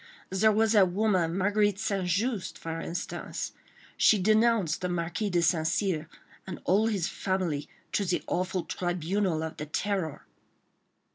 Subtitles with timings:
[0.31, 2.07] "There was that woman, Marguerite St.
[2.07, 3.51] Just, for instance.
[3.97, 5.67] She denounced the Marquis de St.
[5.67, 6.09] Cyr
[6.47, 10.25] and all his family to the awful tribunal of the Terror."